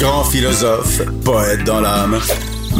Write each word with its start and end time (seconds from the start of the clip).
Grand 0.00 0.24
philosophe, 0.24 1.02
poète 1.26 1.62
dans 1.64 1.82
l'âme, 1.82 2.18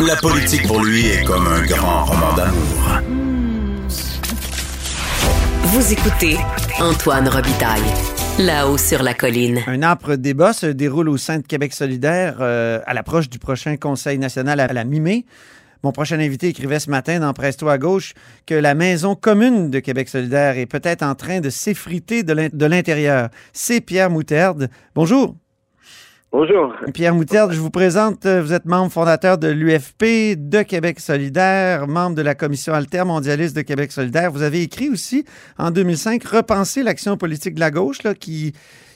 la 0.07 0.17
politique 0.17 0.67
pour 0.67 0.83
lui 0.83 1.07
est 1.07 1.23
comme 1.23 1.47
un 1.47 1.67
grand 1.67 2.07
roman 2.07 2.35
d'amour. 2.35 3.03
Vous 5.65 5.93
écoutez 5.93 6.39
Antoine 6.79 7.29
Robitaille, 7.29 7.83
là-haut 8.39 8.79
sur 8.79 9.03
la 9.03 9.13
colline. 9.13 9.61
Un 9.67 9.83
âpre 9.83 10.15
débat 10.15 10.55
se 10.55 10.65
déroule 10.65 11.11
au 11.11 11.19
sein 11.19 11.41
de 11.41 11.47
Québec 11.47 11.75
solidaire 11.75 12.39
euh, 12.41 12.81
à 12.87 12.95
l'approche 12.95 13.29
du 13.29 13.39
prochain 13.39 13.77
Conseil 13.77 14.17
national 14.19 14.59
à 14.59 14.73
la 14.73 14.85
mi-mai. 14.85 15.27
Mon 15.83 15.93
prochain 15.93 16.19
invité 16.21 16.49
écrivait 16.49 16.81
ce 16.81 16.89
matin 16.89 17.21
dans 17.21 17.35
Presto 17.35 17.69
à 17.69 17.77
gauche 17.77 18.15
que 18.47 18.55
la 18.55 18.75
maison 18.75 19.15
commune 19.15 19.69
de 19.69 19.81
Québec 19.81 20.09
solidaire 20.09 20.57
est 20.57 20.65
peut-être 20.65 21.03
en 21.03 21.15
train 21.15 21.41
de 21.41 21.51
s'effriter 21.51 22.23
de 22.23 22.65
l'intérieur. 22.65 23.29
C'est 23.53 23.83
Pierre 23.83 24.09
Moutarde. 24.09 24.71
Bonjour. 24.95 25.37
Bonjour. 26.33 26.73
Pierre 26.95 27.13
Moutarde, 27.13 27.51
je 27.51 27.59
vous 27.59 27.71
présente, 27.71 28.25
euh, 28.25 28.41
vous 28.41 28.53
êtes 28.53 28.65
membre 28.65 28.93
fondateur 28.93 29.37
de 29.37 29.49
l'UFP, 29.49 30.37
de 30.37 30.63
Québec 30.63 31.01
solidaire, 31.01 31.89
membre 31.89 32.15
de 32.15 32.23
la 32.23 32.37
commission 32.37 32.73
altermondialiste 32.73 33.57
de 33.57 33.63
Québec 33.63 33.91
solidaire. 33.91 34.31
Vous 34.31 34.43
avez 34.43 34.63
écrit 34.63 34.91
aussi 34.91 35.25
en 35.59 35.73
2005 35.73 36.23
Repenser 36.23 36.85
l'action 36.85 37.17
politique 37.17 37.57
de 37.57 37.61
la 37.61 37.73
gauche, 37.73 38.05
là, 38.05 38.15
qui, 38.15 38.53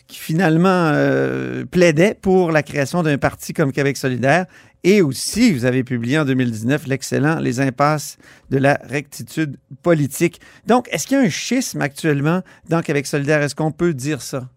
finalement 0.07 0.93
euh, 0.95 1.65
plaidait 1.65 2.15
pour 2.15 2.53
la 2.53 2.63
création 2.63 3.03
d'un 3.03 3.19
parti 3.19 3.53
comme 3.53 3.73
Québec 3.73 3.97
solidaire. 3.97 4.47
Et 4.85 5.03
aussi, 5.03 5.53
vous 5.53 5.65
avez 5.65 5.83
publié 5.83 6.21
en 6.21 6.25
2019 6.25 6.87
l'excellent 6.87 7.41
Les 7.41 7.59
impasses 7.59 8.17
de 8.51 8.59
la 8.59 8.79
rectitude 8.85 9.57
politique. 9.83 10.41
Donc, 10.69 10.89
est-ce 10.93 11.09
qu'il 11.09 11.19
y 11.19 11.21
a 11.21 11.25
un 11.25 11.31
schisme 11.31 11.81
actuellement 11.81 12.43
dans 12.69 12.81
Québec 12.81 13.07
solidaire? 13.07 13.43
Est-ce 13.43 13.57
qu'on 13.57 13.73
peut 13.73 13.93
dire 13.93 14.23
ça? 14.23 14.49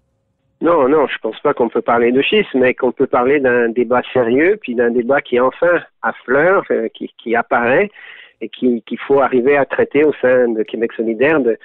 Non, 0.59 0.88
non, 0.89 1.05
je 1.08 1.17
pense 1.19 1.39
pas 1.41 1.53
qu'on 1.53 1.69
peut 1.69 1.83
parler 1.83 2.11
de 2.11 2.22
schisme, 2.22 2.59
mais 2.59 2.73
qu'on 2.73 2.91
peut 2.91 3.05
parler 3.05 3.39
d'un 3.39 3.69
débat 3.69 4.02
sérieux, 4.11 4.58
puis 4.59 4.73
d'un 4.73 4.89
débat 4.89 5.22
qui 5.22 5.39
enfin 5.39 5.81
affleure, 6.02 6.63
euh, 6.72 6.88
qui, 6.95 7.13
qui 7.19 7.36
apparaît 7.36 7.91
et 8.41 8.50
qui- 8.50 8.81
qu'il 8.83 8.97
faut 9.00 9.19
arriver 9.22 9.55
à 9.55 9.66
traiter 9.66 10.03
au 10.03 10.13
sein 10.13 10.47
de 10.47 10.63
Québec 10.63 10.94
solidaire 10.94 11.39
de, 11.41 11.58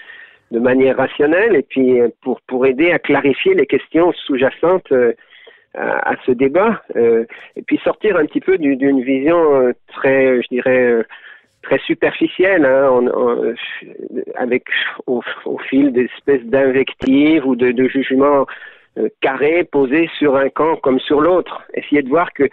de 0.51 0.59
manière 0.59 0.99
rationnelle 0.99 1.57
et 1.57 1.63
puis 1.63 2.01
euh, 2.01 2.09
pour, 2.23 2.41
pour 2.43 2.67
aider 2.67 2.93
à 2.93 2.99
clarifier 2.99 3.55
les 3.55 3.67
questions 3.67 4.13
sous-jacentes 4.13 4.93
euh, 4.93 5.13
à, 5.75 6.11
à 6.13 6.17
ce 6.27 6.33
débat 6.33 6.83
euh, 6.97 7.25
et 7.57 7.63
puis 7.63 7.79
sortir 7.79 8.19
un 8.19 8.27
petit 8.27 8.41
peu 8.41 8.59
du- 8.59 8.77
d'une 8.77 9.01
vision 9.03 9.73
très, 9.89 10.43
je 10.43 10.49
dirais, 10.51 11.03
très 11.63 11.79
superficielle, 11.79 12.67
hein, 12.67 12.91
en- 12.91 13.55
avec 14.37 14.65
au, 15.07 15.23
au 15.47 15.59
fil 15.59 15.93
d'espèces 15.93 16.45
d'invectives 16.45 17.47
ou 17.47 17.57
de, 17.57 17.71
de 17.73 17.89
jugements 17.89 18.47
euh, 18.99 19.09
carrés 19.21 19.65
posés 19.65 20.09
sur 20.19 20.37
un 20.37 20.49
camp 20.51 20.77
comme 20.83 20.99
sur 21.01 21.21
l'autre. 21.21 21.63
Essayer 21.75 22.03
de 22.03 22.09
voir 22.09 22.33
que, 22.35 22.45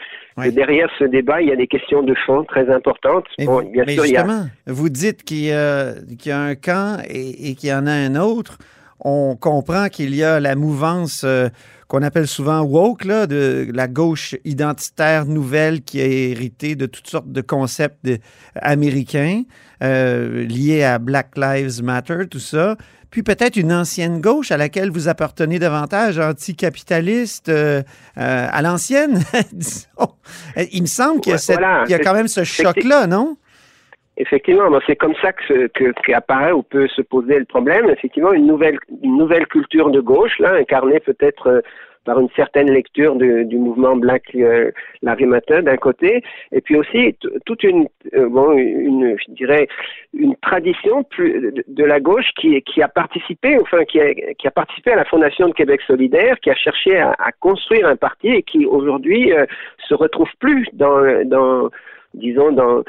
derrière 0.51 0.89
ce 0.97 1.03
débat, 1.03 1.41
il 1.41 1.49
y 1.49 1.51
a 1.51 1.55
des 1.57 1.67
questions 1.67 2.01
de 2.03 2.15
fond 2.25 2.43
très 2.45 2.69
importantes. 2.69 3.25
Mais, 3.37 3.45
Bon, 3.45 3.61
vous- 3.61 3.69
bien 3.71 3.83
mais 3.85 3.93
sûr, 3.93 4.05
il 4.05 4.13
y 4.13 4.17
a 4.17 4.25
vous 4.67 4.89
dites 4.89 5.23
qu'il 5.23 5.43
y, 5.45 5.51
a- 5.51 5.93
qu'il 6.17 6.29
y 6.29 6.31
a 6.31 6.39
un 6.39 6.55
camp 6.55 7.01
et, 7.09 7.49
et 7.49 7.55
qu'il 7.55 7.69
y 7.69 7.73
en 7.73 7.85
a 7.87 7.91
un 7.91 8.15
autre. 8.15 8.57
On 9.01 9.35
comprend 9.37 9.87
qu'il 9.87 10.13
y 10.13 10.23
a 10.23 10.39
la 10.41 10.55
mouvance 10.55 11.23
euh, 11.25 11.47
qu'on 11.87 12.03
appelle 12.03 12.27
souvent 12.27 12.61
woke, 12.61 13.05
là, 13.05 13.27
de 13.27 13.67
la 13.73 13.87
gauche 13.87 14.35
identitaire 14.45 15.25
nouvelle 15.25 15.81
qui 15.81 16.01
a 16.01 16.05
hérité 16.05 16.75
de 16.75 16.85
toutes 16.85 17.07
sortes 17.07 17.31
de 17.31 17.41
concepts 17.41 18.03
de- 18.05 18.17
américains 18.55 19.43
euh, 19.83 20.43
liés 20.45 20.83
à 20.83 20.99
Black 20.99 21.37
Lives 21.37 21.81
Matter, 21.83 22.27
tout 22.29 22.39
ça. 22.39 22.75
Puis 23.11 23.23
peut-être 23.23 23.55
une 23.55 23.73
ancienne 23.73 24.21
gauche 24.21 24.51
à 24.51 24.57
laquelle 24.57 24.91
vous 24.91 25.07
appartenez 25.07 25.57
davantage, 25.57 26.19
anticapitaliste, 26.19 27.49
euh, 27.49 27.81
euh, 28.17 28.47
à 28.51 28.61
l'ancienne, 28.61 29.19
disons. 29.51 30.13
Il 30.71 30.83
me 30.83 30.87
semble 30.87 31.21
qu'il 31.21 31.33
y 31.33 31.35
a, 31.35 31.53
voilà. 31.53 31.83
y 31.87 31.99
quand 31.99 32.13
même 32.13 32.27
ce 32.27 32.43
choc-là, 32.43 33.07
non? 33.07 33.37
Effectivement, 34.17 34.69
c'est 34.85 34.97
comme 34.97 35.15
ça 35.21 35.31
que 35.31 35.69
qu'apparaît 36.05 36.51
ou 36.51 36.61
peut 36.61 36.89
se 36.89 37.01
poser 37.01 37.39
le 37.39 37.45
problème. 37.45 37.89
Effectivement, 37.89 38.33
une 38.33 38.47
nouvelle, 38.47 38.77
une 39.01 39.17
nouvelle 39.17 39.47
culture 39.47 39.89
de 39.91 40.01
gauche, 40.01 40.37
là, 40.39 40.55
incarnée 40.55 40.99
peut-être 40.99 41.47
euh, 41.47 41.61
par 42.09 42.19
une 42.19 42.29
certaine 42.35 42.71
lecture 42.71 43.15
du 43.17 43.57
mouvement 43.59 43.95
Black 43.95 44.23
euh, 44.33 44.71
Lives 45.03 45.27
Matter 45.27 45.61
d'un 45.61 45.77
côté, 45.77 46.23
et 46.51 46.59
puis 46.59 46.75
aussi 46.75 47.15
toute 47.45 47.63
une, 47.63 47.87
euh, 48.15 48.53
une, 48.57 49.15
je 49.19 49.31
dirais, 49.31 49.67
une 50.15 50.35
tradition 50.37 51.05
de, 51.19 51.83
la 51.83 51.99
gauche 51.99 52.31
qui, 52.35 52.81
a 52.81 52.87
participé, 52.87 53.59
enfin, 53.61 53.85
qui 53.85 53.99
a, 53.99 54.51
participé 54.51 54.93
à 54.93 54.95
la 54.95 55.05
fondation 55.05 55.49
de 55.49 55.53
Québec 55.53 55.81
solidaire, 55.85 56.39
qui 56.39 56.49
a 56.49 56.55
cherché 56.55 56.97
à, 56.97 57.31
construire 57.39 57.87
un 57.87 57.95
parti 57.95 58.29
et 58.29 58.41
qui 58.41 58.65
aujourd'hui 58.65 59.31
euh, 59.31 59.45
se 59.87 59.93
retrouve 59.93 60.31
plus 60.39 60.65
dans 60.73 61.69
disons, 62.15 62.51
dans 62.51 62.83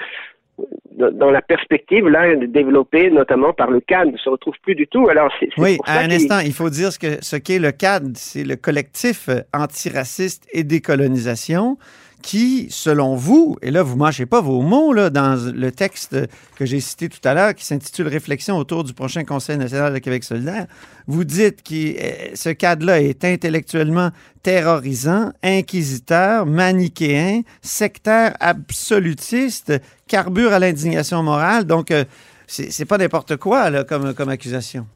dans 0.97 1.31
la 1.31 1.43
perspective 1.43 2.09
là 2.09 2.35
de 2.35 2.47
développer 2.47 3.11
notamment 3.11 3.53
par 3.53 3.71
le 3.71 3.81
CAD 3.81 4.13
ne 4.13 4.19
se 4.19 4.29
retrouve 4.29 4.55
plus 4.63 4.75
du 4.75 4.87
tout. 4.87 5.09
Alors 5.09 5.33
Oui, 5.57 5.77
pour 5.77 5.87
ça 5.87 5.95
à 5.95 6.05
un 6.05 6.11
instant, 6.11 6.41
il 6.41 6.53
faut 6.53 6.71
dire 6.71 6.93
ce 6.93 6.99
que 6.99 7.23
ce 7.23 7.37
qu'est 7.37 7.59
le 7.59 7.73
CAD, 7.73 8.17
c'est 8.17 8.45
le 8.45 8.57
collectif 8.57 9.29
antiraciste 9.55 10.47
et 10.53 10.65
décolonisation 10.65 11.79
qui, 12.23 12.69
selon 12.71 13.15
vous, 13.15 13.57
et 13.63 13.71
là, 13.71 13.83
vous 13.83 13.95
ne 13.95 14.01
mâchez 14.01 14.27
pas 14.27 14.41
vos 14.41 14.63
mots 14.63 14.93
là, 14.93 15.11
dans 15.11 15.39
le 15.53 15.73
texte 15.73 16.17
que 16.57 16.67
j'ai 16.67 16.81
cité 16.81 17.09
tout 17.09 17.21
à 17.25 17.35
l'heure, 17.35 17.55
qui 17.55 17.65
s'intitule 17.65 18.09
Réflexion 18.09 18.57
autour 18.57 18.85
du 18.85 18.95
prochain 18.95 19.25
Conseil 19.25 19.57
national 19.57 19.93
de 19.93 19.99
Québec 19.99 20.25
solidaire, 20.25 20.67
vous 21.07 21.25
dites 21.25 21.63
que 21.63 21.75
euh, 21.75 22.35
ce 22.35 22.51
CAD-là 22.51 23.01
est 23.01 23.25
intellectuellement 23.25 24.11
terrorisant, 24.43 25.31
inquisiteur, 25.43 26.47
manichéen, 26.47 27.43
sectaire, 27.61 28.35
absolutiste, 28.41 29.73
carbure 30.09 30.53
à 30.53 30.59
l'indignation 30.59 31.23
morale. 31.23 31.65
Donc, 31.65 31.91
euh, 31.91 32.05
c'est 32.47 32.89
pas 32.89 32.99
n'importe 32.99 33.37
quoi 33.37 33.85
comme, 33.85 34.29
accusation. 34.29 34.87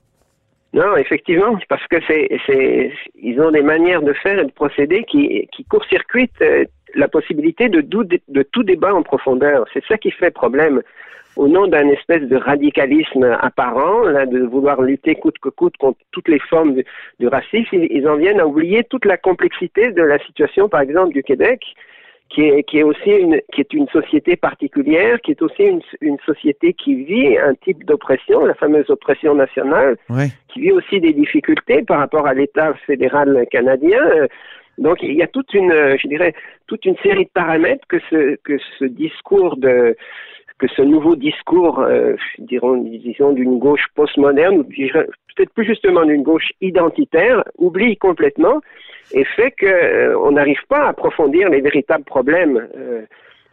Non, 0.73 0.97
effectivement, 0.97 1.57
parce 1.69 1.87
que 1.87 1.97
c'est, 2.09 2.93
ils 3.15 3.41
ont 3.41 3.53
des 3.53 3.63
manières 3.63 4.03
de 4.03 4.13
faire 4.13 4.41
et 4.41 4.45
de 4.45 4.51
procéder 4.51 5.05
qui, 5.05 5.49
qui 5.53 5.65
court-circuitent 5.65 6.43
euh, 6.43 6.65
la 6.95 7.09
possibilité 7.09 7.69
de, 7.69 7.81
tout 7.81 8.63
débat 8.63 8.95
en 8.95 9.03
profondeur. 9.03 9.67
C'est 9.73 9.85
ça 9.87 9.99
qui 9.99 10.11
fait 10.11 10.31
problème. 10.31 10.83
Au 11.37 11.49
nom 11.49 11.67
d'un 11.67 11.89
espèce 11.89 12.23
de 12.23 12.37
radicalisme 12.37 13.37
apparent, 13.41 14.05
là, 14.05 14.25
de 14.25 14.41
vouloir 14.41 14.81
lutter 14.83 15.17
coûte 15.17 15.39
que 15.41 15.49
coûte 15.49 15.77
contre 15.79 15.99
toutes 16.13 16.29
les 16.29 16.39
formes 16.39 16.75
de, 16.75 16.85
de 17.19 17.27
racisme, 17.27 17.75
ils, 17.75 17.89
ils 17.91 18.09
en 18.09 18.17
viennent 18.17 18.39
à 18.39 18.47
oublier 18.47 18.85
toute 18.85 19.05
la 19.05 19.17
complexité 19.17 19.91
de 19.91 20.03
la 20.03 20.19
situation, 20.21 20.69
par 20.69 20.81
exemple, 20.81 21.13
du 21.13 21.25
Québec, 21.25 21.65
qui 22.35 22.43
est, 22.43 22.63
qui 22.65 22.79
est 22.79 22.83
aussi 22.83 23.11
une, 23.11 23.41
qui 23.53 23.61
est 23.61 23.73
une 23.73 23.89
société 23.89 24.37
particulière, 24.37 25.21
qui 25.21 25.33
est 25.33 25.43
aussi 25.43 25.63
une, 25.63 25.81
une 26.01 26.19
société 26.27 26.73
qui 26.73 27.05
vit 27.05 27.39
un 27.39 27.55
type 27.55 27.85
d'oppression, 27.85 28.45
la 28.45 28.55
fameuse 28.55 28.91
oppression 28.91 29.35
nationale, 29.35 29.97
qui 30.49 30.61
vit 30.61 30.73
aussi 30.73 31.01
des 31.01 31.13
difficultés 31.13 31.83
par 31.83 31.99
rapport 31.99 32.27
à 32.27 32.35
l'État 32.35 32.75
fédéral 32.87 33.47
canadien. 33.51 34.01
Donc 34.79 34.99
il 35.03 35.15
y 35.15 35.23
a 35.23 35.27
toute 35.27 35.53
une, 35.55 35.73
euh, 35.73 35.97
je 36.01 36.09
dirais, 36.09 36.35
toute 36.67 36.85
une 36.85 36.97
série 36.99 37.25
de 37.25 37.31
paramètres 37.33 37.87
que 37.89 37.99
ce 38.11 38.37
que 38.37 38.59
ce 38.79 38.85
discours 38.85 39.57
de 39.57 39.97
que 40.59 40.69
ce 40.69 40.83
nouveau 40.83 41.17
discours, 41.17 41.81
euh, 41.81 42.15
dirons, 42.39 42.77
disons, 42.77 43.33
d'une 43.33 43.59
gauche 43.59 43.87
postmoderne, 43.95 44.59
ou 44.59 44.65
peut-être 44.65 45.53
plus 45.53 45.65
justement 45.65 46.05
d'une 46.05 46.23
gauche 46.23 46.53
identitaire, 46.61 47.43
oublie 47.59 47.97
complètement 47.97 48.61
et 49.13 49.25
fait 49.25 49.51
que 49.51 49.67
euh, 49.67 50.31
n'arrive 50.31 50.65
pas 50.69 50.85
à 50.85 50.89
approfondir 50.89 51.49
les 51.51 51.61
véritables 51.61 52.05
problèmes 52.05 52.69
euh, 52.77 53.03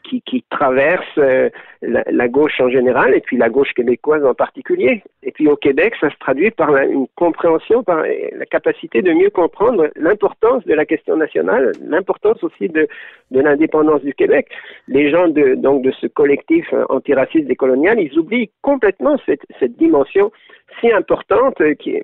qui, 0.04 0.22
qui 0.22 0.44
traversent 0.50 1.18
euh, 1.18 1.50
la, 1.82 2.04
la 2.12 2.28
gauche 2.28 2.60
en 2.60 2.70
général 2.70 3.14
et 3.16 3.22
puis 3.22 3.38
la 3.38 3.50
gauche 3.50 3.74
québécoise 3.74 4.24
en 4.26 4.34
particulier. 4.34 5.04
Et 5.24 5.32
puis 5.32 5.48
au 5.48 5.56
Québec, 5.56 5.94
ça 6.00 6.10
se 6.10 6.18
traduit 6.18 6.52
par 6.52 6.72
la- 6.72 6.86
une 6.86 7.08
compréhension, 7.16 7.84
par 7.84 8.04
la 8.04 8.46
capacité 8.46 9.02
de 9.02 9.12
mieux 9.14 9.30
comprendre 9.30 9.90
l'importance 9.96 10.66
de 10.66 10.74
la 10.74 10.86
question 10.86 11.16
nationale, 11.18 11.72
l'importance 11.86 12.44
aussi 12.44 12.68
de, 12.70 12.88
de 13.32 13.40
l'indépendance 13.40 14.02
du 14.02 14.14
Québec. 14.14 14.48
Les 14.88 15.10
gens 15.10 15.28
de, 15.28 15.56
donc 15.56 15.84
de 15.84 15.92
ce 15.92 16.08
collectif 16.08 16.66
antiraciste 16.90 17.48
décolonial, 17.48 18.00
ils 18.00 18.18
oublient 18.18 18.52
complètement 18.62 19.18
cette, 19.26 19.42
cette 19.60 19.78
dimension 19.78 20.32
si 20.80 20.92
importante 20.92 21.56
qui 21.80 21.92
est 21.96 22.04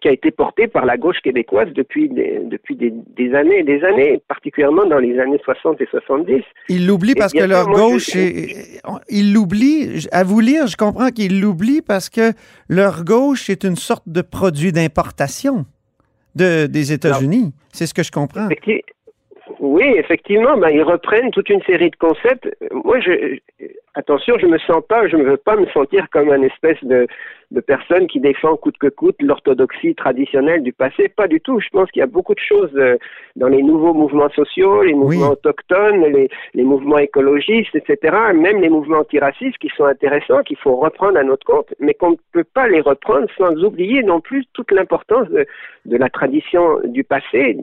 qui 0.00 0.08
a 0.08 0.12
été 0.12 0.30
porté 0.30 0.68
par 0.68 0.84
la 0.86 0.96
gauche 0.96 1.18
québécoise 1.22 1.68
depuis 1.74 2.08
des, 2.08 2.40
depuis 2.44 2.76
des, 2.76 2.92
des 3.16 3.34
années 3.34 3.58
et 3.58 3.62
des 3.64 3.82
années, 3.84 4.22
particulièrement 4.28 4.86
dans 4.86 4.98
les 4.98 5.18
années 5.18 5.40
60 5.44 5.80
et 5.80 5.86
70. 5.90 6.42
Ils 6.68 6.86
l'oublient 6.86 7.14
parce 7.16 7.32
que 7.32 7.42
leur 7.44 7.66
gauche 7.68 8.10
je- 8.12 8.18
est. 8.18 8.80
Ils 9.08 9.32
l'oublient. 9.34 10.06
À 10.12 10.22
vous 10.24 10.40
lire, 10.40 10.66
je 10.68 10.76
comprends 10.76 11.08
qu'ils 11.10 11.40
l'oublient 11.40 11.82
parce 11.82 12.08
que 12.08 12.32
leur 12.68 13.04
gauche 13.04 13.50
est 13.50 13.64
une 13.64 13.76
sorte 13.76 14.04
de 14.08 14.22
produit 14.22 14.72
d'importation 14.72 15.66
de, 16.36 16.66
des 16.66 16.92
États-Unis. 16.92 17.52
C'est 17.72 17.86
ce 17.86 17.94
que 17.94 18.02
je 18.02 18.12
comprends. 18.12 18.48
Oui, 19.58 19.84
effectivement, 19.96 20.56
ben, 20.56 20.70
ils 20.70 20.82
reprennent 20.82 21.30
toute 21.32 21.50
une 21.50 21.60
série 21.62 21.90
de 21.90 21.96
concepts. 21.96 22.48
Moi, 22.84 23.00
je, 23.00 23.38
attention, 23.94 24.38
je 24.38 24.46
me 24.46 24.58
sens 24.58 24.82
pas, 24.88 25.06
je 25.08 25.16
ne 25.16 25.24
veux 25.24 25.36
pas 25.36 25.56
me 25.56 25.66
sentir 25.66 26.08
comme 26.10 26.30
un 26.30 26.42
espèce 26.42 26.82
de, 26.82 27.06
de 27.50 27.60
personne 27.60 28.06
qui 28.06 28.20
défend 28.20 28.56
coûte 28.56 28.76
que 28.78 28.86
coûte 28.88 29.16
l'orthodoxie 29.20 29.94
traditionnelle 29.94 30.62
du 30.62 30.72
passé. 30.72 31.08
Pas 31.08 31.26
du 31.28 31.40
tout. 31.40 31.58
Je 31.60 31.68
pense 31.70 31.90
qu'il 31.90 32.00
y 32.00 32.02
a 32.02 32.06
beaucoup 32.06 32.34
de 32.34 32.40
choses 32.40 32.70
euh, 32.76 32.96
dans 33.36 33.48
les 33.48 33.62
nouveaux 33.62 33.92
mouvements 33.94 34.30
sociaux, 34.30 34.82
les 34.82 34.94
mouvements 34.94 35.26
Oui. 35.28 35.32
autochtones, 35.32 36.04
les, 36.12 36.28
les 36.54 36.62
mouvements 36.62 36.98
écologistes, 36.98 37.74
etc., 37.74 38.16
même 38.34 38.60
les 38.60 38.68
mouvements 38.68 38.98
antiracistes 38.98 39.58
qui 39.58 39.70
sont 39.76 39.84
intéressants, 39.84 40.42
qu'il 40.42 40.58
faut 40.58 40.76
reprendre 40.76 41.18
à 41.18 41.24
notre 41.24 41.44
compte, 41.44 41.72
mais 41.80 41.94
qu'on 41.94 42.10
ne 42.12 42.16
peut 42.32 42.44
pas 42.54 42.68
les 42.68 42.80
reprendre 42.80 43.26
sans 43.36 43.54
oublier 43.64 44.02
non 44.02 44.20
plus 44.20 44.44
toute 44.52 44.70
l'importance 44.70 45.28
de, 45.30 45.46
de 45.86 45.96
la 45.96 46.08
tradition 46.08 46.78
du 46.84 47.02
passé 47.04 47.56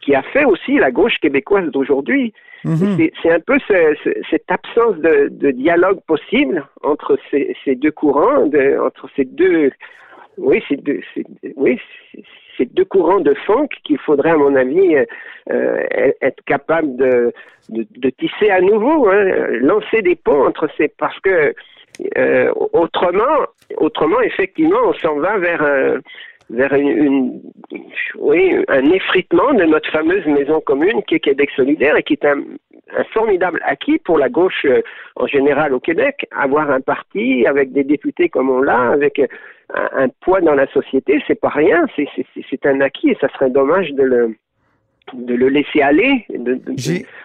qui 0.00 0.14
a 0.16 0.22
fait 0.22 0.44
aussi 0.44 0.78
la 0.78 0.90
gauche 0.90 1.18
québécoise 1.20 1.70
d'aujourd'hui. 1.70 2.32
Mhm. 2.64 2.96
C'est- 2.96 3.12
C'est 3.22 3.30
un 3.32 3.40
peu 3.40 3.58
ce- 3.68 3.94
ce- 4.04 4.20
cette 4.30 4.50
absence 4.50 4.96
de, 4.98 5.11
de 5.30 5.50
dialogue 5.50 6.00
possible 6.06 6.64
entre 6.82 7.18
ces, 7.30 7.54
deux 7.76 7.90
courants, 7.92 8.46
de- 8.46 8.78
entre 8.78 9.08
ces 9.16 9.24
deux, 9.24 9.70
oui, 10.38 10.62
ces 10.68 10.76
deux, 10.76 11.00
oui, 11.56 11.78
ces- 12.56 12.66
deux 12.66 12.84
courants 12.84 13.20
de 13.20 13.34
funk 13.46 13.68
qu'il 13.84 13.98
faudrait, 13.98 14.30
à 14.30 14.36
mon 14.36 14.54
avis, 14.54 14.96
euh, 14.96 15.04
euh, 15.50 16.12
être 16.20 16.42
capable 16.44 16.96
de, 16.96 17.32
tisser 18.18 18.50
à 18.50 18.60
nouveau, 18.60 19.08
hein, 19.08 19.24
lancer 19.60 20.02
des 20.02 20.16
ponts 20.16 20.46
entre 20.46 20.68
ces, 20.76 20.88
parce 20.88 21.18
que 21.20 21.54
euh, 22.18 22.50
autrement, 22.72 23.46
autrement, 23.76 24.20
effectivement, 24.22 24.78
on 24.86 24.92
s'en 24.94 25.16
va 25.16 25.38
vers 25.38 25.62
un, 25.62 25.98
vers 26.50 26.72
une- 26.74 27.40
oui, 28.18 28.54
un 28.68 28.84
effritement 28.92 29.52
de 29.54 29.64
notre 29.64 29.90
fameuse 29.90 30.24
maison 30.26 30.60
commune 30.60 31.02
qui 31.06 31.16
est 31.16 31.20
Québec 31.20 31.50
solidaire 31.56 31.96
et 31.96 32.02
qui 32.02 32.14
est 32.14 32.24
un, 32.24 32.42
un 32.96 33.04
formidable 33.04 33.60
acquis 33.64 33.98
pour 33.98 34.18
la 34.18 34.28
gauche 34.28 34.64
euh, 34.66 34.82
en 35.16 35.26
général 35.26 35.72
au 35.74 35.80
Québec. 35.80 36.26
Avoir 36.36 36.70
un 36.70 36.80
parti 36.80 37.46
avec 37.46 37.72
des 37.72 37.84
députés 37.84 38.28
comme 38.28 38.50
on 38.50 38.60
l'a, 38.60 38.90
avec 38.90 39.18
euh, 39.18 39.26
un, 39.74 40.04
un 40.04 40.08
poids 40.20 40.40
dans 40.40 40.54
la 40.54 40.66
société, 40.72 41.22
c'est 41.26 41.40
pas 41.40 41.48
rien. 41.48 41.86
C'est- 41.96 42.08
un 42.66 42.80
acquis 42.80 43.10
et 43.10 43.16
ça 43.20 43.28
serait 43.30 43.50
dommage 43.50 43.90
de 43.92 44.02
le 44.02 44.34
de 45.14 45.34
le 45.34 45.48
laisser 45.48 45.82
aller, 45.82 46.24
de, 46.30 46.54
de- 46.54 46.76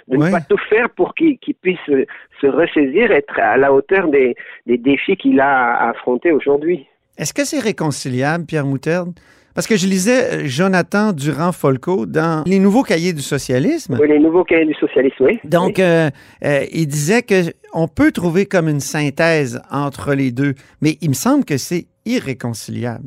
ne 0.08 0.18
pas 0.32 0.42
tout 0.42 0.58
faire 0.68 0.90
pour 0.90 1.14
qu'il 1.14 1.38
puisse 1.62 1.78
se, 1.86 2.06
se 2.42 2.48
ressaisir, 2.48 3.12
être 3.12 3.40
à 3.40 3.56
la 3.56 3.72
hauteur 3.72 4.08
des, 4.08 4.36
des 4.66 4.78
défis 4.80 5.16
qu'il 5.16 5.40
a 5.40 5.76
à 5.76 5.90
affronter 5.92 6.32
aujourd'hui. 6.32 6.88
Est-ce 7.20 7.34
que 7.36 7.46
c'est 7.46 7.60
réconciliable, 7.60 8.46
Pierre 8.46 8.66
Moutarde? 8.66 9.12
Parce 9.58 9.66
que 9.66 9.76
je 9.76 9.88
lisais 9.88 10.22
euh, 10.22 10.42
Jonathan 10.46 11.14
Durand-Folco 11.14 12.06
dans 12.06 12.44
Les 12.46 12.60
Nouveaux 12.60 12.84
Cahiers 12.84 13.14
du 13.14 13.24
socialisme. 13.24 13.98
Oui, 14.00 14.08
les 14.08 14.20
nouveaux 14.20 14.44
cahiers 14.44 14.66
du 14.66 14.76
socialisme, 14.76 15.26
oui. 15.26 15.40
Donc, 15.46 15.80
euh, 15.80 16.12
euh, 16.46 16.60
il 16.72 16.86
disait 16.86 17.24
que 17.24 17.52
on 17.74 17.88
peut 17.88 18.12
trouver 18.12 18.46
comme 18.46 18.70
une 18.70 18.80
synthèse 18.80 19.60
entre 19.72 20.14
les 20.14 20.30
deux, 20.30 20.54
mais 20.84 20.98
il 21.02 21.10
me 21.10 21.16
semble 21.16 21.44
que 21.44 21.58
c'est 21.58 21.88
irréconciliable. 22.06 23.06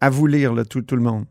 À 0.00 0.08
vous 0.08 0.26
lire, 0.26 0.54
là, 0.54 0.64
tout, 0.64 0.80
tout 0.80 0.96
le 0.96 1.02
monde. 1.02 1.26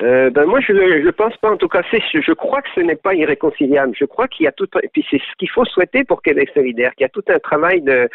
Euh, 0.00 0.30
ben 0.30 0.46
moi, 0.46 0.60
je 0.60 0.72
ne 0.72 1.10
pense 1.10 1.36
pas. 1.38 1.50
En 1.50 1.56
tout 1.56 1.66
cas, 1.66 1.82
je 1.90 2.32
crois 2.34 2.62
que 2.62 2.68
ce 2.76 2.80
n'est 2.82 2.94
pas 2.94 3.14
irréconciliable. 3.14 3.96
Je 3.98 4.04
crois 4.04 4.28
qu'il 4.28 4.44
y 4.44 4.46
a 4.46 4.52
tout. 4.52 4.68
Et 4.80 4.88
puis 4.92 5.04
c'est 5.10 5.18
ce 5.18 5.36
qu'il 5.40 5.50
faut 5.50 5.64
souhaiter 5.64 6.04
pour 6.04 6.22
Québec 6.22 6.50
solidaire, 6.54 6.94
qu'il 6.94 7.02
y 7.02 7.06
a 7.06 7.08
tout 7.08 7.24
un 7.28 7.40
travail 7.40 7.82
de, 7.82 8.08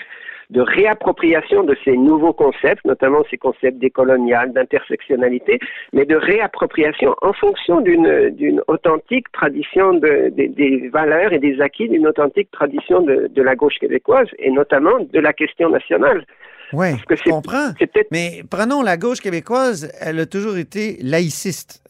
de 0.54 0.62
réappropriation 0.62 1.64
de 1.64 1.76
ces 1.84 1.96
nouveaux 2.10 2.34
concepts, 2.44 2.84
notamment 2.86 3.22
ces 3.32 3.38
concepts 3.38 3.80
décolonial, 3.80 4.54
d'intersectionnalité, 4.54 5.60
mais 5.94 6.06
de 6.06 6.16
réappropriation 6.16 7.12
en 7.22 7.34
fonction 7.34 7.82
d'une, 7.82 8.62
authentique 8.68 9.28
tradition 9.40 9.94
de, 9.94 10.30
des- 10.38 10.48
des 10.62 10.90
valeurs 11.00 11.34
et 11.34 11.40
des 11.48 11.56
acquis 11.60 11.90
d'une 11.90 12.08
authentique 12.08 12.50
tradition 12.52 13.02
de, 13.02 13.16
de 13.38 13.42
la 13.42 13.56
gauche 13.56 13.78
québécoise 13.80 14.28
et 14.38 14.52
notamment 14.52 14.98
de 15.16 15.20
la 15.20 15.34
question 15.34 15.70
nationale. 15.70 16.26
Oui, 16.72 16.88
je 17.10 17.30
comprends. 17.30 17.70
Mais 18.12 18.42
prenons 18.50 18.82
la 18.82 18.98
gauche 18.98 19.20
québécoise, 19.22 19.92
elle 20.02 20.20
a 20.20 20.26
toujours 20.26 20.58
été 20.58 20.98
laïciste. 21.04 21.84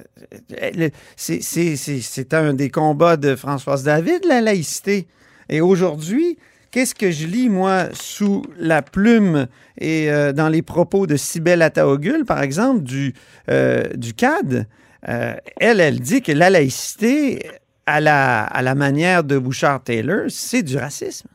C'est 1.16 2.34
un 2.34 2.54
des 2.54 2.70
combats 2.70 3.18
de 3.18 3.36
Françoise 3.36 3.84
David, 3.84 4.26
la 4.28 4.42
laïcité. 4.42 5.08
Et 5.50 5.62
aujourd'hui, 5.62 6.38
qu'est-ce 6.74 6.96
que 6.96 7.12
je 7.12 7.28
lis, 7.28 7.50
moi, 7.50 7.86
sous 7.94 8.44
la 8.58 8.82
plume 8.82 9.46
et 9.78 10.12
euh, 10.12 10.34
dans 10.34 10.50
les 10.50 10.64
propos 10.64 11.06
de 11.06 11.16
Cybelle 11.16 11.62
Ataogul, 11.62 12.26
par 12.26 12.42
exemple, 12.42 12.82
du, 12.82 13.14
euh, 13.50 13.84
du 13.94 14.14
CAD? 14.14 14.68
Euh, 15.08 15.36
elle, 15.58 15.80
elle 15.80 16.00
dit 16.00 16.22
que 16.24 16.32
la 16.32 16.50
laïcité, 16.50 17.48
à 17.86 18.02
la, 18.02 18.44
à 18.44 18.62
la 18.64 18.74
manière 18.74 19.24
de 19.24 19.38
Bouchard-Taylor, 19.38 20.26
c'est 20.30 20.64
du 20.64 20.78
racisme. 20.78 21.28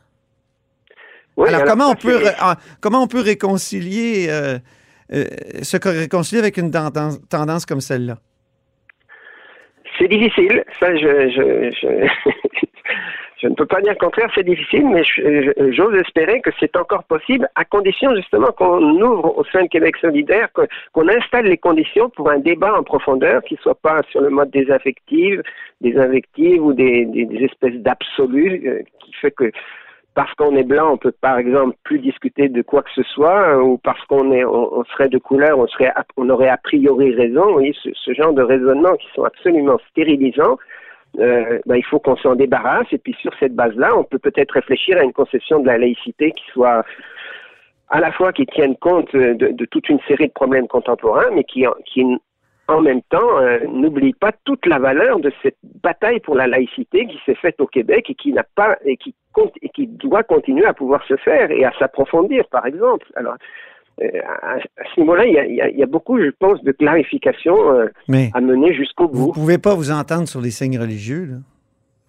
Oui, 1.36 1.48
alors, 1.48 1.64
comment, 1.64 1.90
on 1.92 1.94
peut, 1.94 2.20
comment 2.80 3.02
on 3.04 3.06
peut 3.06 3.20
réconcilier, 3.20 4.28
se 5.08 5.76
co- 5.76 5.90
réconcilier 5.90 6.40
avec 6.40 6.56
une 6.56 6.72
tendance, 6.72 7.18
tendance 7.28 7.64
comme 7.64 7.80
celle-là? 7.80 8.18
C'est 9.98 10.08
difficile, 10.08 10.64
ça 10.78 10.94
je, 10.94 11.28
je, 11.28 11.70
je, 13.42 13.48
ne 13.48 13.54
peux 13.54 13.66
pas 13.66 13.80
dire 13.80 13.92
le 13.92 13.98
contraire, 13.98 14.30
c'est 14.34 14.44
difficile, 14.44 14.86
mais 14.88 15.02
j'ose 15.72 15.94
espérer 15.96 16.40
que 16.40 16.50
c'est 16.60 16.76
encore 16.76 17.04
possible, 17.04 17.48
à 17.56 17.64
condition 17.64 18.14
justement 18.14 18.52
qu'on 18.52 18.80
ouvre 19.00 19.36
au 19.36 19.44
sein 19.46 19.64
de 19.64 19.68
Québec 19.68 19.96
solidaire, 19.96 20.48
qu'on 20.92 21.08
installe 21.08 21.46
les 21.46 21.58
conditions 21.58 22.10
pour 22.10 22.30
un 22.30 22.38
débat 22.38 22.78
en 22.78 22.84
profondeur 22.84 23.42
qui 23.42 23.56
soit 23.60 23.80
pas 23.80 24.00
sur 24.10 24.20
le 24.20 24.30
mode 24.30 24.50
des 24.50 24.70
affectives, 24.70 25.42
des 25.80 25.96
invectives 25.96 26.64
ou 26.64 26.72
des, 26.72 27.04
des, 27.06 27.24
des 27.24 27.44
espèces 27.44 27.76
d'absolus, 27.76 28.62
euh, 28.66 28.82
qui 29.00 29.12
fait 29.14 29.32
que 29.32 29.50
parce 30.14 30.34
qu'on 30.34 30.56
est 30.56 30.64
blanc, 30.64 30.92
on 30.94 30.96
peut 30.96 31.12
par 31.12 31.38
exemple 31.38 31.76
plus 31.84 31.98
discuter 32.00 32.48
de 32.48 32.62
quoi 32.62 32.82
que 32.82 32.90
ce 32.94 33.02
soit, 33.04 33.54
euh, 33.54 33.62
ou 33.62 33.78
parce 33.78 34.04
qu'on 34.06 34.32
est, 34.32 34.44
on, 34.44 34.84
serait 34.84 35.08
de 35.08 35.18
couleur, 35.18 35.58
on 35.58 35.66
serait, 35.68 35.92
on 36.16 36.28
aurait 36.28 36.48
a 36.48 36.56
priori 36.56 37.14
raison. 37.14 37.58
Ce, 37.72 38.12
genre 38.14 38.32
de 38.32 38.42
raisonnements 38.42 38.96
qui 38.96 39.06
sont 39.14 39.24
absolument 39.24 39.78
stérilisants. 39.90 40.58
euh, 41.20 41.58
ben, 41.66 41.76
il 41.76 41.84
faut 41.84 42.00
qu'on 42.00 42.16
s'en 42.16 42.34
débarrasse 42.34 42.88
et 42.92 42.98
puis 42.98 43.14
sur 43.20 43.32
cette 43.38 43.54
base-là, 43.54 43.96
on 43.96 44.04
peut 44.04 44.18
peut-être 44.18 44.52
réfléchir 44.52 44.98
à 44.98 45.04
une 45.04 45.12
conception 45.12 45.60
de 45.60 45.66
la 45.66 45.78
laïcité 45.78 46.32
qui 46.32 46.44
soit 46.52 46.84
à 47.90 48.00
la 48.00 48.12
fois 48.12 48.32
qui 48.32 48.44
tienne 48.46 48.76
compte 48.76 49.14
euh, 49.14 49.34
de, 49.34 49.48
de 49.48 49.64
toute 49.66 49.88
une 49.88 50.00
série 50.08 50.28
de 50.28 50.32
problèmes 50.32 50.68
contemporains, 50.68 51.30
mais 51.32 51.44
qui, 51.44 51.64
qui 51.86 52.04
en 52.68 52.82
même 52.82 53.00
temps 53.10 53.38
euh, 53.40 53.58
n'oublie 53.72 54.12
pas 54.12 54.32
toute 54.44 54.64
la 54.66 54.78
valeur 54.78 55.18
de 55.20 55.32
cette 55.42 55.56
bataille 55.82 56.20
pour 56.20 56.34
la 56.36 56.46
laïcité 56.46 57.06
qui 57.06 57.18
s'est 57.24 57.34
faite 57.34 57.60
au 57.60 57.66
Québec 57.66 58.10
et 58.10 58.14
qui 58.14 58.32
n'a 58.32 58.44
pas 58.54 58.76
et 58.84 58.96
qui 58.96 59.14
compte 59.32 59.54
et 59.62 59.70
qui 59.70 59.86
doit 59.86 60.22
continuer 60.22 60.66
à 60.66 60.74
pouvoir 60.74 61.02
se 61.08 61.16
faire 61.16 61.50
et 61.50 61.64
à 61.64 61.72
s'approfondir, 61.78 62.44
par 62.50 62.66
exemple. 62.66 63.06
Alors 63.16 63.36
euh, 64.02 64.06
à, 64.42 64.56
à 64.56 64.84
ce 64.94 65.00
niveau-là, 65.00 65.26
il 65.26 65.32
y 65.32 65.38
a, 65.38 65.68
y 65.70 65.80
y 65.80 65.86
beaucoup, 65.86 66.20
je 66.20 66.30
pense, 66.38 66.62
de 66.62 66.72
clarification 66.72 67.56
euh, 67.72 67.86
à 68.34 68.40
mener 68.40 68.72
jusqu'au 68.74 69.08
vous 69.08 69.26
bout. 69.28 69.32
pouvez 69.32 69.58
pas 69.58 69.74
vous 69.74 69.90
entendre 69.90 70.28
sur 70.28 70.40
les 70.40 70.50
signes 70.50 70.78
religieux. 70.78 71.24
Là. 71.24 71.36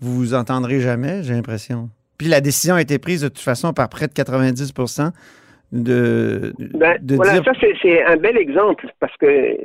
Vous 0.02 0.14
vous 0.14 0.34
entendrez 0.34 0.80
jamais, 0.82 1.24
j'ai 1.24 1.34
l'impression. 1.34 1.90
Puis 2.18 2.28
la 2.28 2.42
décision 2.42 2.76
a 2.76 2.82
été 2.82 3.00
prise 3.00 3.22
de 3.22 3.28
toute 3.30 3.40
façon 3.40 3.74
par 3.74 3.90
près 3.90 4.08
de 4.08 4.14
90 4.14 4.74
de, 5.72 6.54
Ben, 6.58 6.98
de 7.02 7.16
voilà, 7.16 7.40
dire... 7.40 7.44
ça 7.46 7.52
c'est- 7.82 8.04
un 8.04 8.18
bel 8.18 8.38
exemple 8.38 8.88
parce 9.00 9.16
que 9.18 9.58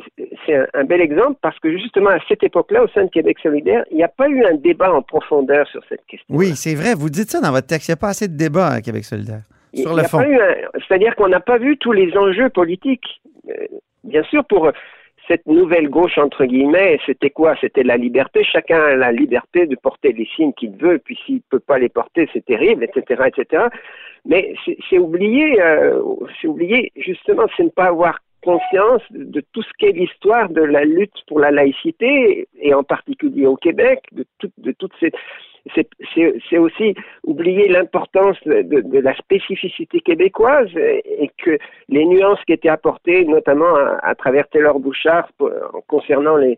c'est 0.47 0.55
un, 0.55 0.67
un 0.75 0.85
bel 0.85 1.01
exemple 1.01 1.37
parce 1.41 1.59
que 1.61 1.71
justement 1.77 2.11
à 2.11 2.19
cette 2.29 2.43
époque-là, 2.43 2.85
au 2.85 2.89
sein 2.89 3.05
de 3.05 3.11
Québec 3.11 3.39
solidaire, 3.43 3.85
il 3.91 3.97
n'y 3.97 4.05
a 4.05 4.09
pas 4.09 4.29
eu 4.29 4.45
un 4.45 4.55
débat 4.55 4.93
en 4.93 5.03
profondeur 5.03 5.67
sur 5.69 5.81
cette 5.89 6.05
question. 6.07 6.35
Oui, 6.35 6.53
c'est 6.57 6.75
vrai. 6.75 6.95
Vous 6.95 7.09
dites 7.11 7.31
ça 7.31 7.41
dans 7.41 7.51
votre 7.53 7.67
texte. 7.67 7.89
Il 7.89 7.93
n'y 7.93 7.95
a 7.95 7.97
pas 7.97 8.09
assez 8.09 8.29
de 8.29 8.37
débat 8.37 8.69
à 8.69 8.81
Québec 8.83 9.05
solidaire. 9.05 9.43
Sur 9.75 9.93
il 9.93 9.97
le 9.97 10.03
fond. 10.05 10.19
pas 10.19 10.29
eu 10.29 10.37
un- 10.39 10.55
C'est-à-dire 10.87 11.17
qu'on 11.17 11.29
n'a 11.29 11.41
pas 11.41 11.59
vu 11.59 11.77
tous 11.79 11.93
les 11.93 12.17
enjeux 12.17 12.49
politiques. 12.51 13.21
Euh, 13.49 13.53
bien 14.05 14.23
sûr, 14.25 14.45
pour 14.45 14.71
cette 15.29 15.47
nouvelle 15.47 15.89
gauche, 15.89 16.19
entre 16.19 16.45
guillemets, 16.45 16.99
c'était 17.07 17.31
quoi? 17.31 17.55
C'était 17.61 17.83
la 17.83 17.97
liberté. 17.97 18.45
Chacun 18.45 18.81
a 18.81 18.97
la 18.97 19.13
liberté 19.13 19.67
de 19.67 19.77
porter 19.77 20.13
les 20.13 20.29
signes 20.37 20.53
qu'il 20.53 20.77
veut, 20.77 20.99
puis 20.99 21.19
s'il 21.25 21.37
ne 21.37 21.41
peut 21.51 21.61
pas 21.61 21.79
les 21.79 21.89
porter, 21.89 22.29
c'est 22.33 22.45
terrible, 22.45 22.85
etc., 22.85 23.23
etc. 23.27 23.65
Mais 24.27 24.55
c'est 24.89 24.99
oublier, 24.99 25.61
euh, 25.61 26.03
c'est 26.41 26.91
justement, 26.97 27.45
c'est 27.57 27.65
ne 27.65 27.69
pas 27.69 27.87
avoir 27.87 28.19
conscience 28.43 29.03
de, 29.11 29.43
tout 29.53 29.63
ce 29.63 29.71
qu'est 29.79 29.93
l'histoire 29.93 30.51
de 30.51 30.61
la 30.61 30.85
lutte 30.85 31.17
pour 31.27 31.41
la 31.41 31.51
laïcité, 31.51 32.47
et 32.61 32.75
en 32.75 32.83
particulier 32.83 33.47
au 33.47 33.57
Québec, 33.57 34.01
de, 34.13 34.27
de 34.59 34.73
toutes 34.73 34.93
ces 35.01 35.11
c'est- 35.75 36.59
aussi 36.59 36.95
oublier 37.25 37.69
l'importance 37.69 38.37
de, 38.45 38.99
la 38.99 39.15
spécificité 39.17 40.01
québécoise 40.01 40.71
et, 40.77 41.31
que 41.39 41.59
les 41.89 42.05
nuances 42.05 42.43
qui 42.47 42.53
étaient 42.53 42.69
apportées, 42.69 43.25
notamment 43.25 43.75
à, 44.03 44.15
travers 44.15 44.49
Taylor 44.49 44.79
Bouchard, 44.79 45.29
concernant 45.89 46.37
les, 46.37 46.57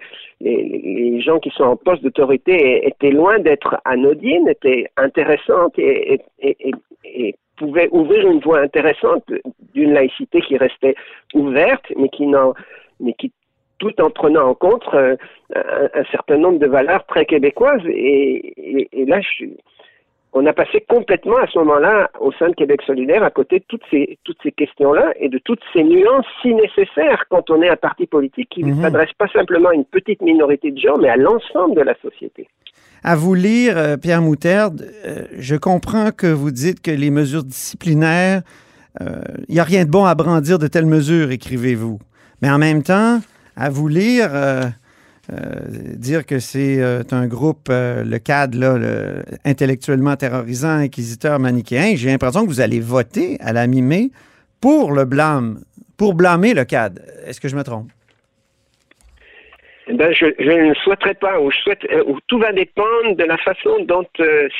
gens 1.20 1.38
qui 1.38 1.50
sont 1.50 1.64
en 1.64 1.76
poste 1.76 2.02
d'autorité, 2.02 2.86
étaient 2.86 3.10
loin 3.10 3.38
d'être 3.38 3.80
anodines, 3.84 4.48
étaient 4.48 4.86
intéressantes 4.96 5.78
et, 5.78 6.20
et, 6.40 6.74
et, 7.04 7.34
pouvaient 7.56 7.88
ouvrir 7.90 8.28
une 8.28 8.40
voie 8.40 8.60
intéressante 8.60 9.24
d'une 9.74 9.94
laïcité 9.94 10.42
qui 10.42 10.58
restait 10.58 10.94
ouverte, 11.32 11.90
mais 11.96 12.10
qui 12.10 12.26
mais 13.00 13.14
qui 13.14 13.32
tout 13.78 13.92
en 14.00 14.10
prenant 14.10 14.48
en 14.48 14.54
compte 14.54 14.84
euh, 14.94 15.16
un, 15.54 15.88
un 16.00 16.04
certain 16.10 16.36
nombre 16.38 16.58
de 16.58 16.66
valeurs 16.66 17.04
très 17.06 17.26
québécoises. 17.26 17.82
Et, 17.86 18.54
et, 18.56 18.88
et 18.92 19.04
là, 19.06 19.20
je 19.20 19.28
suis- 19.28 19.56
on 20.38 20.44
a 20.44 20.52
passé 20.52 20.84
complètement 20.86 21.38
à 21.38 21.46
ce 21.46 21.58
moment-là, 21.60 22.10
au 22.20 22.30
sein 22.32 22.50
de 22.50 22.54
Québec 22.54 22.82
solidaire, 22.86 23.22
à 23.22 23.30
côté 23.30 23.60
de 23.60 23.64
toutes 23.68 23.84
ces, 23.90 24.18
toutes 24.24 24.36
ces 24.42 24.52
questions-là 24.52 25.14
et 25.18 25.30
de 25.30 25.38
toutes 25.38 25.62
ces 25.72 25.82
nuances 25.82 26.26
si 26.42 26.52
nécessaires 26.54 27.24
quand 27.30 27.48
on 27.48 27.62
est 27.62 27.70
un 27.70 27.76
parti 27.76 28.06
politique 28.06 28.50
qui 28.50 28.62
ne 28.62 28.74
Mhm. 28.74 28.82
s'adresse 28.82 29.12
pas 29.16 29.28
simplement 29.28 29.70
à 29.70 29.74
une 29.74 29.86
petite 29.86 30.20
minorité 30.20 30.72
de 30.72 30.78
gens, 30.78 30.98
mais 31.00 31.08
à 31.08 31.16
l'ensemble 31.16 31.74
de 31.74 31.80
la 31.80 31.94
société. 32.02 32.48
À 33.02 33.16
vous 33.16 33.32
lire, 33.34 33.78
euh, 33.78 33.96
Pierre 33.96 34.20
Moutarde, 34.20 34.82
euh, 35.06 35.22
je 35.38 35.56
comprends 35.56 36.10
que 36.10 36.26
vous 36.26 36.50
dites 36.50 36.82
que 36.82 36.90
les 36.90 37.10
mesures 37.10 37.44
disciplinaires, 37.44 38.42
il 39.48 39.54
n'y 39.54 39.60
a 39.60 39.64
rien 39.64 39.84
de 39.84 39.90
bon 39.90 40.04
à 40.04 40.14
brandir 40.14 40.58
de 40.58 40.66
telles 40.68 40.86
mesures, 40.86 41.30
écrivez-vous. 41.30 41.98
Mais 42.42 42.50
en 42.50 42.58
même 42.58 42.82
temps, 42.82 43.20
à 43.56 43.70
vous 43.70 43.88
lire, 43.88 44.28
euh, 44.34 44.64
euh, 45.32 45.34
dire 45.96 46.24
que 46.26 46.38
c'est 46.38 46.80
euh, 46.80 47.02
un 47.10 47.26
groupe, 47.26 47.68
le 47.70 48.18
CAD, 48.18 48.54
là, 48.54 48.76
le- 48.76 49.22
intellectuellement 49.44 50.16
terrorisant, 50.16 50.78
inquisiteur, 50.78 51.38
manichéen, 51.38 51.96
j'ai 51.96 52.10
l'impression 52.10 52.42
que 52.42 52.48
vous 52.48 52.60
allez 52.60 52.80
voter 52.80 53.38
à 53.40 53.52
la 53.52 53.66
mi-mai 53.66 54.10
pour 54.60 54.92
le 54.92 55.04
blâme, 55.04 55.60
pour 55.96 56.14
blâmer 56.14 56.54
le 56.54 56.64
CAD. 56.64 57.02
Est-ce 57.26 57.40
que 57.40 57.48
je 57.48 57.56
me 57.56 57.62
trompe? 57.62 57.88
Ben, 59.88 60.12
je, 60.12 60.26
ne 60.26 60.74
souhaiterais 60.74 61.14
pas, 61.14 61.38
ou 61.40 61.50
tout 62.26 62.38
va 62.40 62.52
dépendre 62.52 63.14
de 63.16 63.22
la 63.22 63.38
façon 63.38 63.84
dont, 63.86 64.04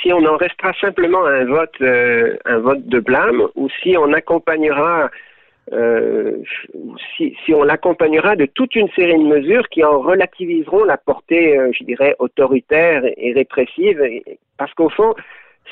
si 0.01 0.13
on 0.13 0.25
en 0.25 0.37
restera 0.37 0.73
simplement 0.81 1.25
à 1.25 1.31
un 1.31 1.45
vote, 1.47 1.75
un 2.45 2.59
vote 2.59 2.87
de 2.87 3.01
blâme, 3.01 3.43
ou 3.57 3.69
si 3.83 3.97
on 3.97 4.13
accompagnera, 4.13 5.11
euh, 5.73 6.37
si, 7.17 7.37
si 7.45 7.53
on 7.55 7.63
l'accompagnera 7.65 8.37
de 8.37 8.47
toute 8.47 8.75
une 8.77 8.89
série 8.91 9.19
de 9.19 9.27
mesures 9.27 9.69
qui 9.69 9.83
en 9.83 10.01
relativiseront 10.01 10.85
la 10.85 10.97
portée, 10.97 11.59
euh, 11.59 11.71
je 11.73 11.85
dirais, 11.85 12.15
autoritaire 12.19 13.03
et 13.17 13.33
répressive, 13.33 14.01
et- 14.03 14.39
parce 14.59 14.73
qu'au 14.75 14.89
fond, 14.91 15.15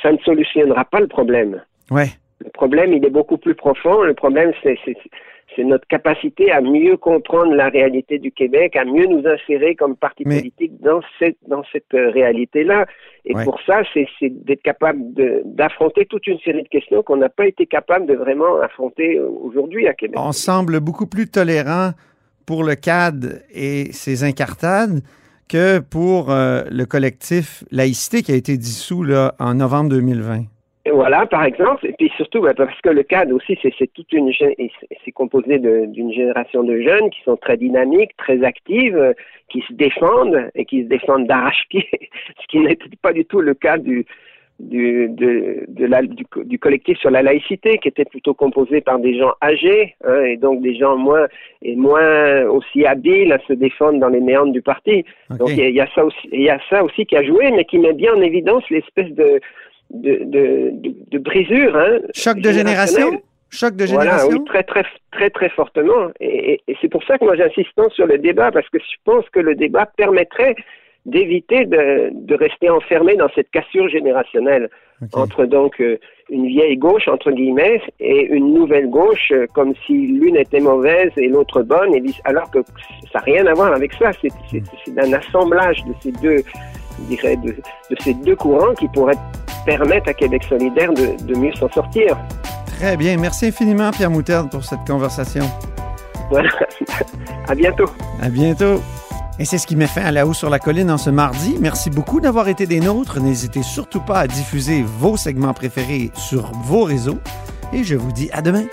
ça 0.02 0.10
ne 0.12 0.18
solutionnera 0.18 0.84
pas 0.84 1.00
le 1.00 1.06
problème. 1.06 1.62
Ouais. 1.90 2.08
Le 2.44 2.50
problème, 2.50 2.92
il 2.92 3.04
est 3.04 3.10
beaucoup 3.10 3.38
plus 3.38 3.54
profond. 3.54 4.02
Le 4.02 4.14
problème, 4.14 4.52
c'est, 4.62 4.76
c'est, 5.56 5.64
notre 5.64 5.86
capacité 5.86 6.50
à 6.50 6.60
mieux 6.60 6.96
comprendre 6.96 7.54
la 7.54 7.68
réalité 7.68 8.18
du 8.18 8.30
Québec, 8.32 8.76
à 8.76 8.84
mieux 8.84 9.06
nous 9.06 9.22
insérer 9.26 9.74
comme 9.74 9.96
parti 9.96 10.22
Mais- 10.26 10.38
politique 10.38 10.80
dans 10.80 11.00
cette, 11.18 11.36
dans 11.48 11.62
cette 11.72 11.92
euh, 11.94 12.10
réalité-là. 12.10 12.86
Et 13.24 13.34
Ouais. 13.34 13.44
pour 13.44 13.58
ça, 13.66 13.82
c'est, 13.94 14.06
d'être 14.22 14.62
capable 14.62 15.00
d'affronter 15.44 16.06
toute 16.06 16.26
une 16.26 16.38
série 16.40 16.62
de 16.62 16.68
questions 16.68 17.02
qu'on 17.02 17.16
n'a 17.16 17.28
pas 17.28 17.46
été 17.46 17.66
capable 17.66 18.06
de 18.06 18.14
vraiment 18.14 18.60
affronter 18.60 19.18
euh, 19.18 19.28
aujourd'hui 19.28 19.86
à 19.88 19.94
Québec. 19.94 20.18
On 20.20 20.32
semble 20.32 20.80
beaucoup 20.80 21.06
plus 21.06 21.28
tolérant 21.28 21.90
pour 22.46 22.64
le 22.64 22.74
CAD 22.74 23.42
et 23.54 23.92
ses 23.92 24.24
incartades 24.24 25.00
que 25.48 25.78
pour 25.78 26.30
euh, 26.30 26.62
le 26.70 26.84
collectif 26.84 27.64
Laïcité 27.70 28.22
qui 28.22 28.32
a 28.32 28.34
été 28.34 28.56
dissous 28.56 29.02
là, 29.02 29.34
en 29.38 29.54
novembre 29.54 29.90
2020. 29.90 30.44
Voilà, 30.92 31.24
par 31.26 31.44
exemple, 31.44 31.86
et 31.86 31.92
puis 31.92 32.10
surtout 32.16 32.42
parce 32.56 32.80
que 32.82 32.90
le 32.90 33.02
cadre 33.04 33.34
aussi, 33.34 33.58
c'est 33.62 33.72
toute 33.94 34.12
une, 34.12 34.30
c'est- 34.34 35.12
composé 35.12 35.58
d'une 35.58 36.12
génération 36.12 36.62
de 36.62 36.78
jeunes 36.80 37.08
qui 37.10 37.22
sont 37.22 37.36
très 37.36 37.56
dynamiques, 37.56 38.14
très 38.18 38.42
actives, 38.44 38.96
euh, 38.96 39.12
qui 39.48 39.60
se 39.62 39.72
défendent 39.72 40.50
et 40.54 40.64
qui 40.66 40.82
se 40.82 40.88
défendent 40.88 41.26
d'arrache-pied, 41.26 41.88
ce 42.40 42.46
qui 42.48 42.58
n'était 42.58 42.84
pas 43.00 43.12
du 43.14 43.24
tout 43.24 43.40
le 43.40 43.54
cas 43.54 43.78
du 43.78 44.04
du, 44.60 45.08
de, 45.08 45.64
de 45.66 45.84
la, 45.84 46.02
du, 46.02 46.24
du 46.44 46.58
collectif 46.60 46.96
sur 46.98 47.10
la 47.10 47.22
laïcité, 47.22 47.76
qui 47.78 47.88
était 47.88 48.04
plutôt 48.04 48.34
composé 48.34 48.80
par 48.80 49.00
des 49.00 49.18
gens 49.18 49.32
âgés, 49.42 49.96
hein, 50.04 50.22
et 50.26 50.36
donc 50.36 50.62
des 50.62 50.76
gens 50.76 50.96
moins 50.96 51.26
et 51.62 51.74
moins 51.74 52.42
aussi 52.44 52.86
habiles 52.86 53.32
à 53.32 53.40
se 53.48 53.52
défendre 53.52 53.98
dans 53.98 54.10
les 54.10 54.20
méandres 54.20 54.52
du 54.52 54.62
parti. 54.62 55.04
Donc 55.38 55.48
il 55.50 55.58
y, 55.58 55.62
a- 55.62 55.68
il 55.70 55.74
y 55.74 55.80
a 55.80 55.88
ça 55.92 56.04
aussi, 56.04 56.28
il 56.32 56.42
y 56.42 56.50
a 56.50 56.60
ça 56.70 56.84
aussi 56.84 57.04
qui 57.04 57.16
a 57.16 57.24
joué, 57.24 57.50
mais 57.50 57.64
qui 57.64 57.78
met 57.80 57.94
bien 57.94 58.14
en 58.14 58.20
évidence 58.20 58.62
l'espèce 58.70 59.10
de 59.12 59.40
de, 59.90 60.18
de, 60.24 60.70
de, 60.72 60.94
de 61.10 61.18
brisure. 61.18 61.76
Hein, 61.76 61.98
Choc 62.14 62.38
de 62.38 62.52
génération? 62.52 63.20
Choc 63.50 63.76
de 63.76 63.84
Voilà, 63.86 64.10
génération? 64.18 64.38
oui, 64.38 64.44
très 64.46 64.62
très 64.64 64.84
très 65.12 65.30
très 65.30 65.48
fortement. 65.50 66.08
Et, 66.20 66.52
et- 66.54 66.60
et 66.68 66.76
c'est 66.80 66.88
pour 66.88 67.04
ça 67.04 67.18
que 67.18 67.24
moi 67.24 67.36
j'insiste 67.36 67.70
sur 67.92 68.06
le 68.06 68.18
débat 68.18 68.50
parce 68.50 68.68
que 68.68 68.78
je 68.78 68.96
pense 69.04 69.28
que 69.30 69.40
le 69.40 69.54
débat 69.54 69.86
permettrait 69.96 70.56
d'éviter 71.06 71.66
de, 71.66 72.08
de 72.12 72.34
rester 72.34 72.70
enfermé 72.70 73.14
dans 73.16 73.28
cette 73.34 73.50
cassure 73.50 73.88
générationnelle 73.90 74.70
entre 75.12 75.44
donc 75.44 75.78
euh, 75.80 75.98
une 76.30 76.46
vieille 76.46 76.78
gauche 76.78 77.08
entre 77.08 77.30
guillemets 77.30 77.80
et 78.00 78.22
une 78.24 78.54
nouvelle 78.54 78.88
gauche 78.88 79.30
euh, 79.32 79.46
comme 79.54 79.74
si 79.86 79.92
l'une 79.92 80.36
était 80.36 80.60
mauvaise 80.60 81.10
et 81.18 81.28
l'autre 81.28 81.60
bonne 81.62 81.94
et 81.94 82.02
alors 82.24 82.50
que 82.50 82.60
ça 83.12 83.18
n'a 83.18 83.20
rien 83.20 83.46
à 83.46 83.52
voir 83.52 83.74
avec 83.74 83.92
ça 83.94 84.12
c'est 84.22 84.30
c'est 84.86 84.98
un 84.98 85.12
assemblage 85.12 85.84
de 85.84 85.92
ces 86.00 86.12
deux 86.22 86.38
je 86.38 87.04
dirais 87.16 87.36
de, 87.36 87.50
de 87.50 87.96
ces 88.00 88.14
deux 88.14 88.36
courants 88.36 88.72
qui 88.74 88.88
pourraient 88.88 89.12
permettre 89.64 90.08
à 90.10 90.14
Québec 90.14 90.44
solidaire 90.48 90.92
de, 90.92 91.22
de 91.24 91.38
mieux 91.38 91.52
s'en 91.54 91.68
sortir 91.70 92.16
Très 92.78 92.96
bien. 92.96 93.16
Merci 93.16 93.46
infiniment, 93.46 93.90
Pierre 93.90 94.10
Moutarde, 94.10 94.50
pour 94.50 94.64
cette 94.64 94.84
conversation. 94.86 95.44
voilà 96.30 96.50
à 97.48 97.54
bientôt 97.54 97.86
À 98.20 98.28
bientôt. 98.28 98.82
Et 99.38 99.44
c'est 99.44 99.58
ce 99.58 99.66
qui 99.66 99.74
met 99.74 99.86
fin 99.86 100.02
à 100.02 100.12
La 100.12 100.26
Haut 100.26 100.32
sur 100.34 100.48
la 100.48 100.58
Colline 100.60 100.90
en 100.90 100.98
ce 100.98 101.10
mardi. 101.10 101.56
Merci 101.60 101.90
beaucoup 101.90 102.20
d'avoir 102.20 102.48
été 102.48 102.66
des 102.66 102.78
nôtres. 102.80 103.20
N'hésitez 103.20 103.62
surtout 103.62 104.00
pas 104.00 104.20
à 104.20 104.26
diffuser 104.28 104.82
vos 104.82 105.16
segments 105.16 105.52
préférés 105.54 106.10
sur 106.14 106.52
vos 106.64 106.84
réseaux. 106.84 107.18
Et 107.72 107.82
je 107.82 107.96
vous 107.96 108.12
dis 108.12 108.30
à 108.32 108.42
demain. 108.42 108.64